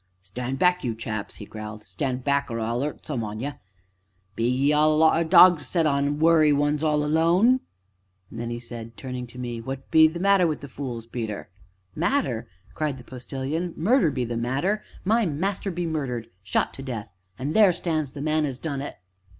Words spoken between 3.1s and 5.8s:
on ye; be ye all a lot o' dogs to